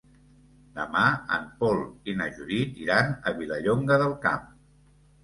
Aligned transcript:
Demà 0.77 1.01
en 1.35 1.43
Pol 1.59 1.83
i 2.11 2.15
na 2.21 2.27
Judit 2.37 2.79
iran 2.87 3.13
a 3.33 3.35
Vilallonga 3.43 3.99
del 4.05 4.17
Camp. 4.25 4.49